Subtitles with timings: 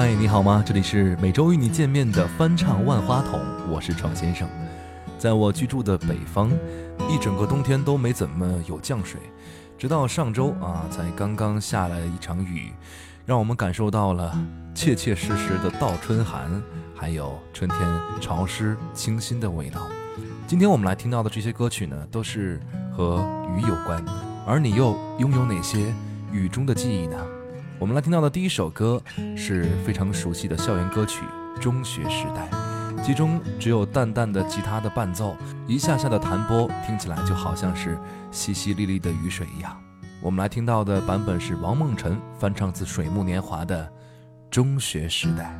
[0.00, 0.62] 嗨，你好吗？
[0.64, 4.48] 这里是每周与你见面的翻唱万花筒，我是闯先生。
[5.18, 6.52] 在我居住的北方，
[7.10, 9.20] 一整个冬天都没怎么有降水，
[9.76, 12.72] 直到上周啊，才刚刚下来一场雨，
[13.26, 14.38] 让我们感受到了
[14.72, 16.62] 切切实实的倒春寒，
[16.94, 17.80] 还有春天
[18.20, 19.80] 潮湿清新的味道。
[20.46, 22.60] 今天我们来听到的这些歌曲呢，都是
[22.96, 23.26] 和
[23.56, 24.00] 雨有关，
[24.46, 25.92] 而你又拥有哪些
[26.30, 27.16] 雨中的记忆呢？
[27.80, 29.00] 我们来听到的第一首歌
[29.36, 31.20] 是非常熟悉的校园歌曲
[31.60, 32.48] 《中学时代》，
[33.04, 35.36] 其中只有淡淡的吉他的伴奏，
[35.68, 37.96] 一下下的弹拨，听起来就好像是
[38.32, 39.80] 淅淅沥沥的雨水一样。
[40.20, 43.84] 我们来听到的版本是王梦辰翻唱自《水木年华》的
[44.50, 45.56] 《中学时代》。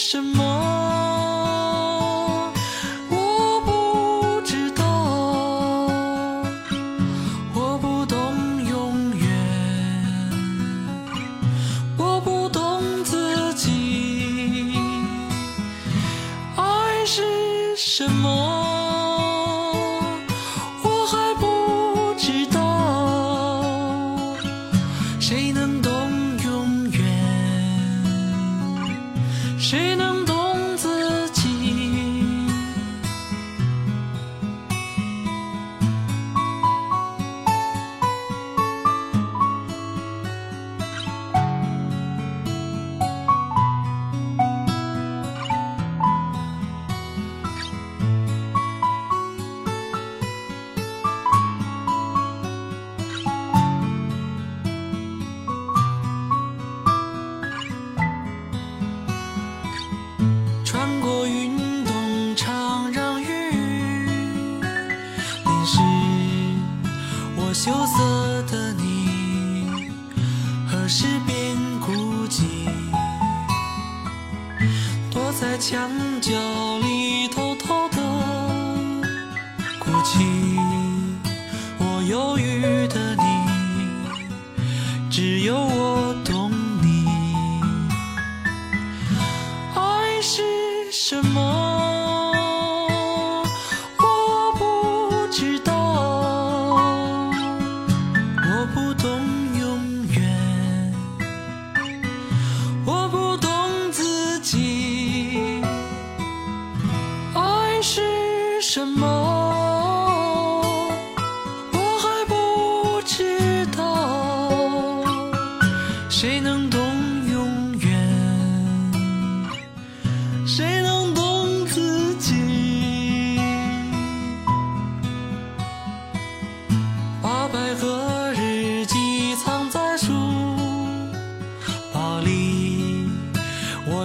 [0.00, 0.29] 什么？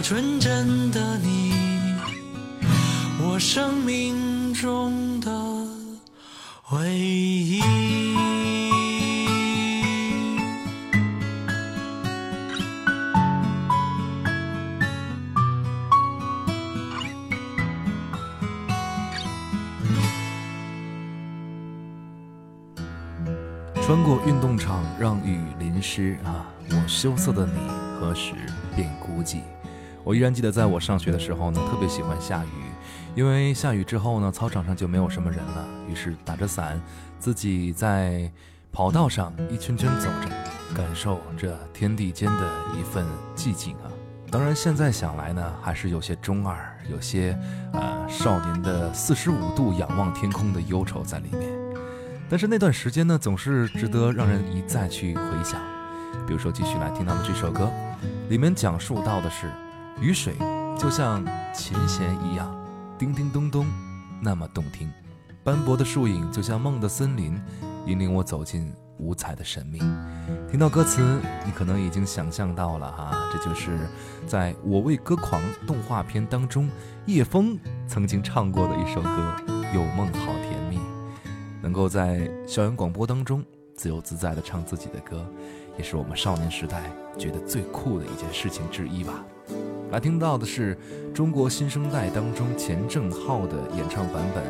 [0.07, 1.51] 纯真的你
[3.23, 5.31] 我生命中的
[6.69, 7.59] 唯一。
[23.81, 27.53] 穿过运动场让雨淋湿啊我羞涩的你
[27.99, 28.33] 何时
[28.75, 29.39] 变孤寂？
[30.05, 32.49] 我依然记得，在我上学的时候呢，特别喜欢下雨，
[33.15, 36.79] 因为下雨之后呢，操场上就没有什么人了，于是打着伞，
[37.17, 38.31] 自己在
[38.71, 40.29] 跑道上一圈圈走着，
[40.75, 43.03] 感受这天地间的一份
[43.35, 43.89] 寂静啊。
[44.29, 47.35] 当然，现在想来呢，还是有些中二，有些
[47.73, 51.49] 呃少年的四十五度仰望天空的忧愁在里面。
[52.29, 55.59] 但是那段时间呢，总是值得让人一再去回想。
[56.27, 57.71] 比如说，继续来听到的这首歌，
[58.29, 59.49] 里面讲述到的是。
[60.01, 60.35] 雨水
[60.77, 62.53] 就像琴弦一样，
[62.97, 63.65] 叮叮咚咚，
[64.21, 64.89] 那么动听；
[65.43, 67.41] 斑驳的树影就像梦的森林，
[67.85, 69.79] 引领我走进五彩的神秘。
[70.49, 71.01] 听到歌词，
[71.45, 73.87] 你可能已经想象到了哈，这就是
[74.27, 76.69] 在我为歌狂动画片当中，
[77.05, 77.57] 叶枫
[77.87, 79.35] 曾经唱过的一首歌
[79.73, 80.77] 《有梦好甜蜜》。
[81.61, 83.43] 能够在校园广播当中
[83.75, 85.25] 自由自在地唱自己的歌，
[85.77, 86.83] 也是我们少年时代
[87.17, 89.23] 觉得最酷的一件事情之一吧。
[89.95, 90.77] 来听到的是
[91.13, 94.43] 中国新生代当中钱正浩的演唱版本，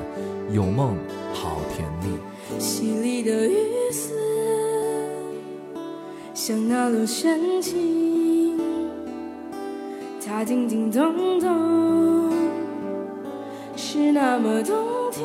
[0.56, 0.98] 《有梦
[1.36, 2.18] 好甜蜜》。
[2.60, 4.16] 淅沥的雨丝，
[6.34, 8.60] 像那路深情，
[10.26, 12.32] 它叮叮咚咚，
[13.76, 14.76] 是那么动
[15.12, 15.24] 听。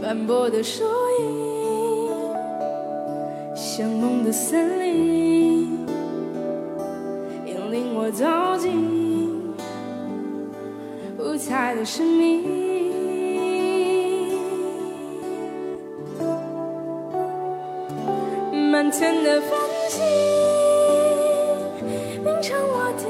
[0.00, 0.84] 斑驳的树
[1.18, 2.08] 影，
[3.56, 5.43] 像梦的森林。
[8.14, 8.24] 走
[8.58, 9.52] 进
[11.18, 12.44] 五彩的生命，
[18.70, 19.50] 满天的繁
[19.90, 20.00] 星，
[22.22, 23.02] 品尝我的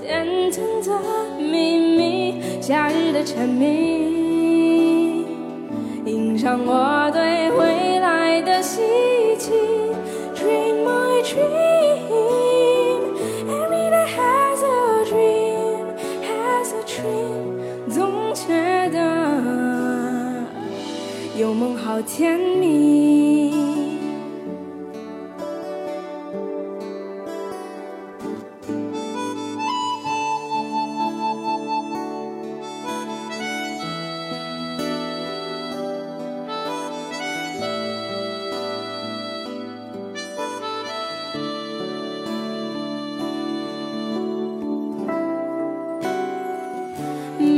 [0.00, 0.88] 甜甜的
[1.36, 5.26] 秘密，夏日的蝉鸣，
[6.06, 8.80] 吟唱我对未来的希
[22.06, 23.52] 甜蜜，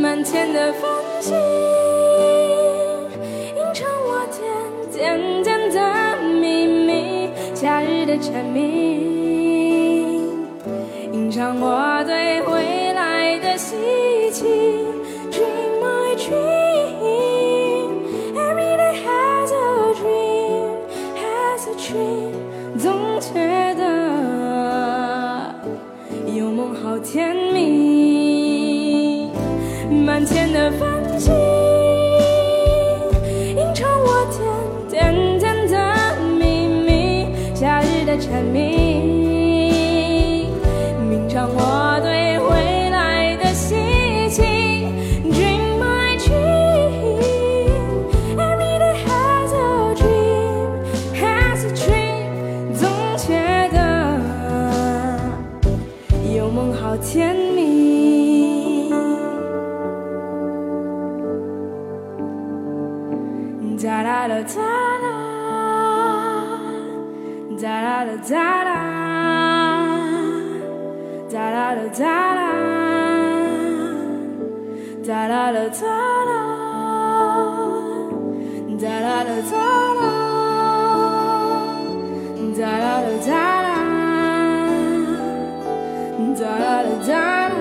[0.01, 0.91] 满天的繁
[1.21, 1.66] 星。
[8.19, 10.23] 蝉鸣，
[11.13, 11.96] 吟唱我
[79.17, 79.57] 哒啦啦哒
[79.95, 80.03] 啦，
[82.55, 83.31] 哒啦哒
[83.63, 83.71] 啦，
[86.37, 87.09] 哒啦哒
[87.49, 87.55] 啦，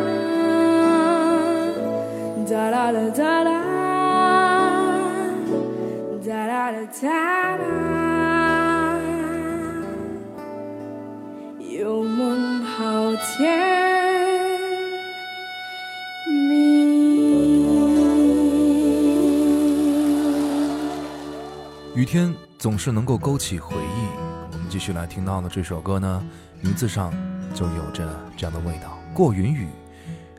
[2.50, 3.50] 哒啦哒啦，
[6.26, 7.04] 哒啦啦哒
[7.56, 7.86] 啦。
[13.38, 13.75] 甜
[22.06, 24.08] 天总是能够勾起回忆。
[24.52, 26.24] 我们继续来听到的这首歌呢，
[26.62, 27.14] 名字上
[27.54, 28.08] 就有着
[28.38, 28.98] 这样的味道。
[29.14, 29.68] 过云雨，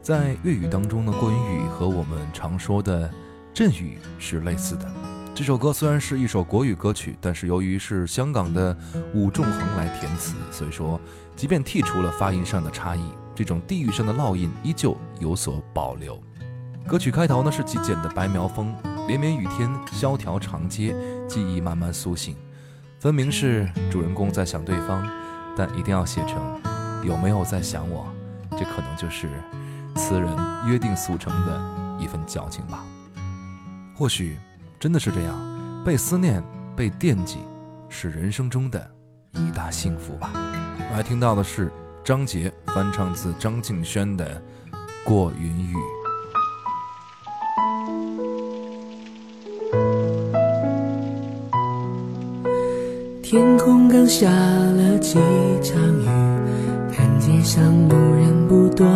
[0.01, 3.11] 在粤语当中呢，过云雨和我们常说的
[3.53, 4.91] 阵雨是类似的。
[5.35, 8.75] 这首歌虽然是一首国语歌曲，但是由于是香港的
[9.13, 11.01] 伍仲衡来填词，所以说。
[11.37, 13.03] 即便剔除了发音上的差异，
[13.35, 16.19] 这种地域上的烙印依旧有所保留。
[16.87, 18.73] 歌曲开头呢是极简的白描风，
[19.09, 20.95] 连绵雨天，萧条长街，
[21.29, 22.37] 记忆慢慢苏醒。
[23.01, 25.05] 分明是主人公在想对方，
[25.57, 26.41] 但一定要写成
[27.05, 28.07] 有没有在想我？
[28.53, 29.29] 这可能就是
[29.97, 30.31] 词人
[30.69, 31.61] 约定俗成的
[31.99, 32.85] 一份矫情吧。
[33.97, 34.39] 或许
[34.79, 36.41] 真的是这样，被思念、
[36.77, 37.39] 被惦记，
[37.89, 38.89] 是人生中的
[39.33, 40.31] 一大幸福吧。
[40.89, 41.69] 我还听到的是
[42.05, 44.41] 张杰翻唱自张敬轩的
[45.05, 45.75] 《过云雨》。
[53.37, 55.19] 天空刚下了几
[55.63, 56.07] 场雨，
[56.91, 58.87] 看街上路人不多。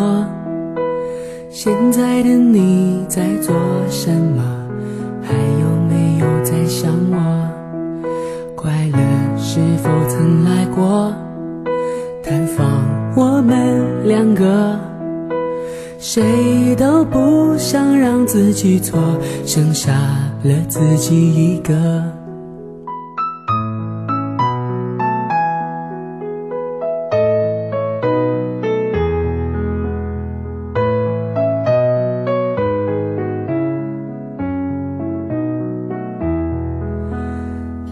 [1.50, 3.54] 现在的你在做
[3.90, 4.42] 什么？
[5.20, 8.06] 还有没有在想我？
[8.56, 8.98] 快乐
[9.36, 11.12] 是否曾来过？
[12.24, 12.66] 探访
[13.14, 14.80] 我们两个，
[15.98, 18.98] 谁都不想让自己错，
[19.44, 19.92] 剩下
[20.42, 22.19] 了自己一个。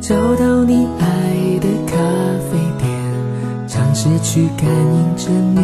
[0.08, 1.04] 找到你爱
[1.60, 1.94] 的咖
[2.48, 2.88] 啡店，
[3.66, 5.60] 尝试去感应着你，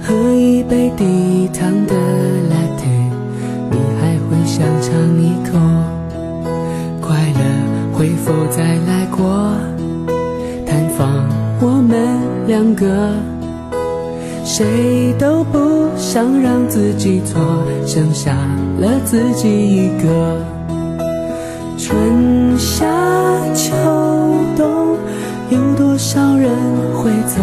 [0.00, 1.94] 喝一杯低糖的
[2.48, 2.86] latte，
[3.72, 5.58] 你还会想尝一口？
[7.00, 7.40] 快乐
[7.94, 9.56] 会否再来过？
[10.64, 11.26] 探访
[11.60, 11.98] 我们
[12.46, 13.12] 两个，
[14.44, 17.42] 谁都不想让自己错，
[17.84, 18.36] 剩下
[18.78, 20.38] 了自己一个。
[21.76, 22.37] 春
[22.78, 22.86] 夏
[23.54, 23.74] 秋
[24.56, 24.96] 冬，
[25.50, 26.48] 有多少人
[26.94, 27.42] 会走？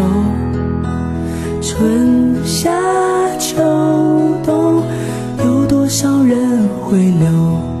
[1.60, 2.70] 春夏
[3.38, 3.58] 秋
[4.42, 4.82] 冬，
[5.44, 7.75] 有多少人会留？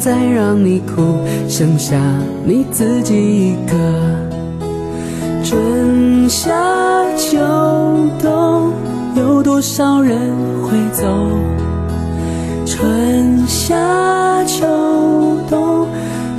[0.00, 1.18] 再让你哭，
[1.48, 1.96] 剩下
[2.44, 3.14] 你自己
[3.50, 3.72] 一个。
[5.44, 6.50] 春夏
[7.16, 7.38] 秋
[8.20, 8.72] 冬，
[9.16, 10.18] 有多少人
[10.62, 11.04] 会走？
[12.64, 14.66] 春夏秋
[15.50, 15.86] 冬，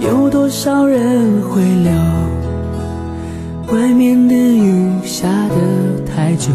[0.01, 1.91] 有多少人会留？
[3.71, 5.55] 外面的雨下得
[6.05, 6.51] 太久，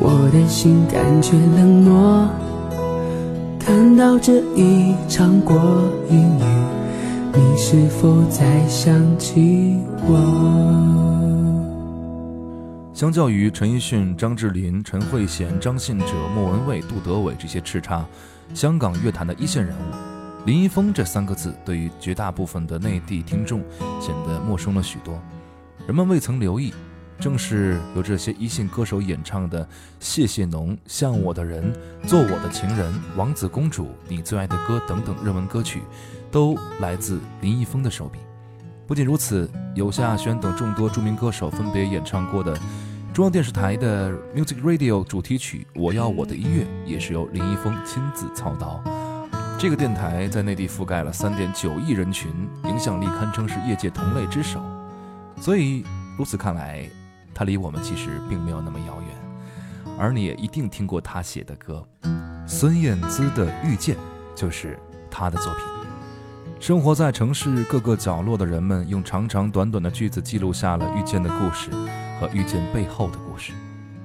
[0.00, 2.28] 我的心感觉冷漠。
[3.66, 5.56] 看到这一场过
[6.08, 6.44] 云雨，
[7.34, 10.14] 你是否再想起我？
[12.94, 18.04] 相较于陈奕迅、张智霖、陈慧娴、张信哲、莫文蔚、杜德伟这些叱咤
[18.54, 23.64] 香港乐坛的一线人物，林一峰这三个字对于绝大部分的内地听众
[24.00, 25.20] 显得陌生了许多。
[25.88, 26.72] 人们未曾留意，
[27.18, 29.64] 正是由这些一线歌手演唱的
[30.00, 31.72] 《谢谢侬》《像我的人》
[32.08, 35.82] 《做我的情人》《王子公主》《你最爱的歌》等等热门歌曲，
[36.30, 38.18] 都来自林一峰的手笔。
[38.86, 42.56] 不仅如此，由萧亚轩等众多著名歌手分别演唱过的
[43.12, 48.82] 中央电视台的 Music Radio 主题曲《我要我的音乐》，也是由林一峰亲自操刀。
[49.58, 52.30] 这个电台在内地覆盖了三点九亿人群，
[52.64, 54.62] 影响力堪称是业界同类之首。
[55.40, 55.82] 所以
[56.18, 56.88] 如此看来，
[57.36, 59.94] 他离我们其实并没有那么遥远。
[59.98, 61.86] 而你也一定听过他写的歌，
[62.46, 63.94] 孙燕姿的《遇见》
[64.34, 64.78] 就是
[65.10, 65.62] 他的作品。
[66.58, 71.70] 生活在城市各个角落的人们，用长长短短的句子记录下了遇见的故事
[72.18, 73.52] 和遇见背后的故事。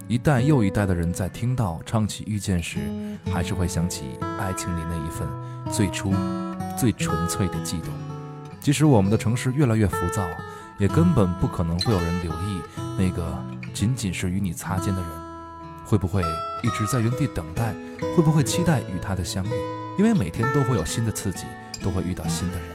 [0.09, 2.79] 一代又一代的人在听到唱起遇见时，
[3.31, 4.03] 还是会想起
[4.37, 5.25] 爱情里那一份
[5.71, 6.13] 最初、
[6.77, 7.93] 最纯粹的悸动。
[8.59, 10.21] 即使我们的城市越来越浮躁，
[10.77, 12.61] 也根本不可能会有人留意
[13.01, 13.35] 那个
[13.73, 15.09] 仅仅是与你擦肩的人，
[15.85, 16.21] 会不会
[16.61, 17.73] 一直在原地等待？
[18.15, 19.49] 会不会期待与他的相遇？
[19.97, 21.45] 因为每天都会有新的刺激。
[21.83, 22.67] 都会遇到新的人，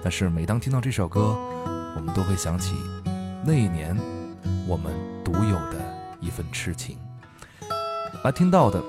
[0.00, 1.36] 但是每当听到这首歌，
[1.96, 2.76] 我们都会想起
[3.44, 3.96] 那一年
[4.64, 4.92] 我们
[5.24, 5.74] 独有的
[6.20, 6.96] 一份痴情。
[8.22, 8.80] 来听到的，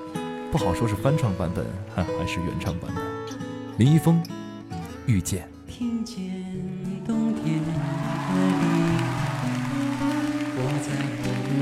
[0.52, 3.04] 不好说是翻唱版本还是原唱版本。
[3.76, 4.22] 林一峰，
[5.04, 5.48] 遇见。
[5.66, 6.16] 听见
[7.04, 7.60] 冬天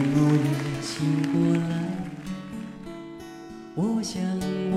[0.02, 0.38] 红楼里
[0.80, 1.71] 醒过来。
[3.76, 4.21] 我想，
[4.73, 4.76] 我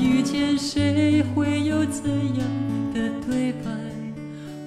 [0.00, 2.46] 遇见谁会有怎样
[2.94, 3.70] 的对白？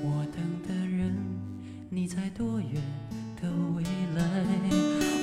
[0.04, 1.16] 我等的人，
[1.90, 2.82] 你在多远
[3.42, 3.84] 的未
[4.16, 4.22] 来？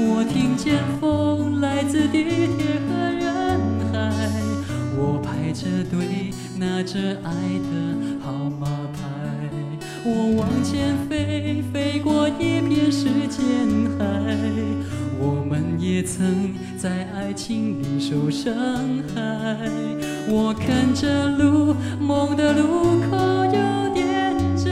[0.00, 3.61] 我听见风来自地铁和人
[3.93, 3.99] 海，
[4.97, 8.99] 我排着队拿着爱的号码牌。
[10.05, 11.62] 我往前飞，
[16.81, 18.55] 在爱情里受伤
[19.13, 19.69] 害。
[20.29, 23.17] 我看着路，梦的路口
[23.47, 24.71] 有点窄。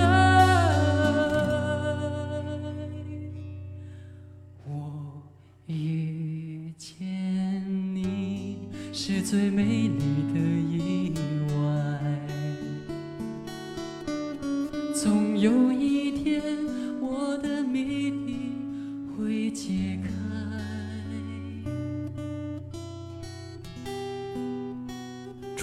[4.65, 5.21] 我
[5.67, 7.05] 遇见
[7.93, 9.99] 你是最美丽
[10.33, 11.13] 的意
[11.57, 11.57] 外。
[14.95, 15.51] 总有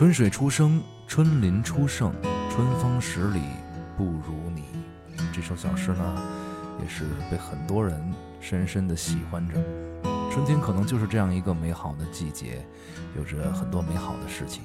[0.03, 2.13] 春水初生，春林初盛，
[2.51, 3.39] 春风十里
[3.95, 4.65] 不如你。
[5.31, 6.03] 这首小诗呢，
[6.81, 9.53] 也是被很多人深深的喜欢着。
[10.29, 12.67] 春天可能就是这样一个美好的季节，
[13.15, 14.63] 有着很多美好的事情。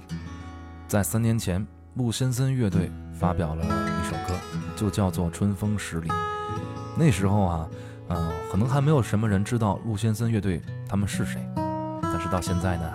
[0.88, 4.35] 在三年前，陆先森乐队发表了一首歌，
[4.74, 6.09] 就叫做《春风十里》。
[6.96, 7.68] 那时候啊，
[8.09, 11.48] 嗯、可能还没有什么人知道陆先森乐队他们是谁，
[12.03, 12.92] 但是到现在呢，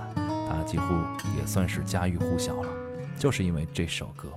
[0.56, 0.94] 他几乎
[1.36, 2.70] 也算是家喻户晓了，
[3.18, 4.30] 就是因为这首歌。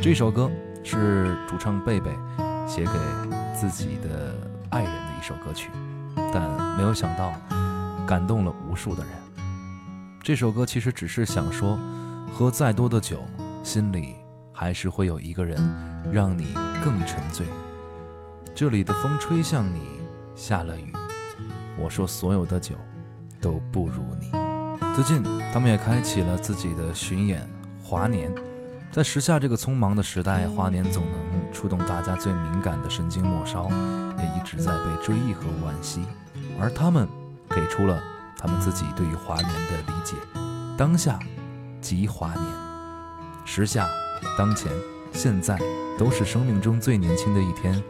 [0.00, 0.48] 这首歌
[0.84, 2.12] 是主唱贝贝
[2.64, 2.92] 写给
[3.52, 4.34] 自己的
[4.70, 5.68] 爱人的一首歌曲，
[6.32, 7.32] 但没有想到
[8.06, 9.12] 感动了无数的人。
[10.22, 11.76] 这首歌其实只是想说，
[12.32, 13.24] 喝再多的酒，
[13.64, 14.14] 心里
[14.52, 15.58] 还是会有一个人
[16.12, 17.44] 让你更沉醉。
[18.54, 19.80] 这里的风吹向你，
[20.36, 20.92] 下了雨，
[21.76, 22.76] 我说所有的酒
[23.40, 24.41] 都不如你。
[24.94, 27.48] 最近，他们也开启了自己的巡演
[27.82, 28.30] 华年。
[28.90, 33.70] 在时下这个匆忙的时代，华年总能触动大家最敏感的神经末梢，
[34.18, 36.04] 也一直在被追忆和惋惜。
[36.60, 37.08] 而他们
[37.48, 37.98] 给出了
[38.36, 40.14] 他们自己对于华年的理解：
[40.76, 41.18] 当下
[41.80, 42.46] 即华年，
[43.46, 43.88] 时下、
[44.36, 44.70] 当前、
[45.10, 45.58] 现在
[45.98, 47.82] 都是生命中最年轻的一天，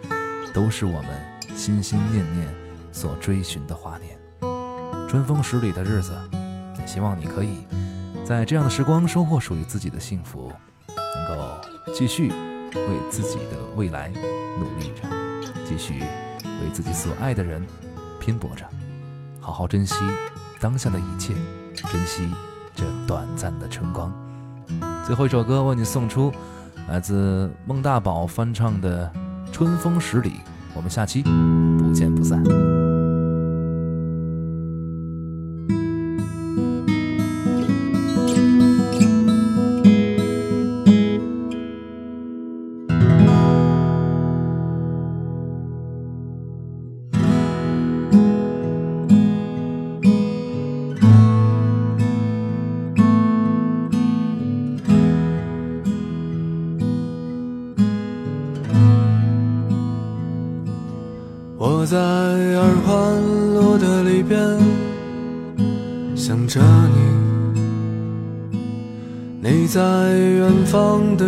[0.54, 2.48] 都是我们心心念念
[2.92, 4.16] 所追寻的华年。
[5.08, 6.16] 春风十里的日子，
[6.86, 7.66] 希望你可以
[8.24, 10.52] 在这样的时光收获属于自己的幸福，
[10.88, 11.44] 能够
[11.94, 12.28] 继续
[12.74, 14.08] 为自己的未来
[14.58, 15.08] 努力着，
[15.64, 16.00] 继续
[16.44, 17.64] 为自己所爱的人
[18.20, 18.64] 拼搏着，
[19.40, 19.94] 好好珍惜
[20.60, 21.34] 当下的一切，
[21.74, 22.28] 珍惜
[22.74, 24.12] 这短暂的春光。
[25.04, 26.32] 最后一首歌为你送出，
[26.88, 29.10] 来自孟大宝翻唱的
[29.52, 30.30] 《春风十里》，
[30.74, 31.22] 我们下期
[31.78, 32.42] 不见不散。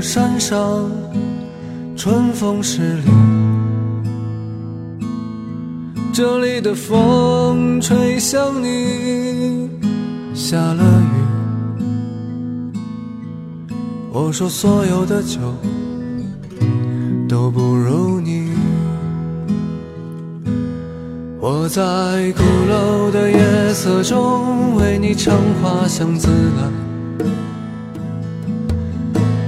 [0.04, 0.90] 山上，
[1.96, 3.10] 春风十里。
[6.12, 9.70] 这里的风吹向你，
[10.34, 11.14] 下了雨。
[14.12, 15.40] 我说所有的酒
[17.26, 18.50] 都不如你。
[21.40, 21.82] 我在
[22.32, 26.83] 鼓楼的夜色中为你唱花香自来，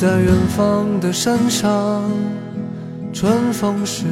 [0.00, 2.04] 在远方的山上，
[3.12, 4.04] 春风时，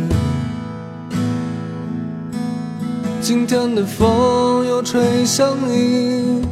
[3.20, 6.42] 今天的风又吹向你，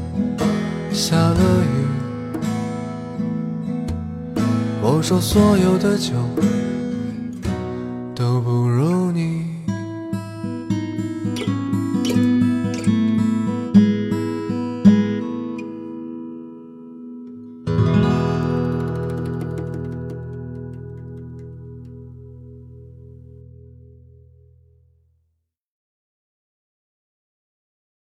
[0.93, 1.41] 下了
[4.37, 4.41] 雨，
[4.81, 6.13] 我说所有的酒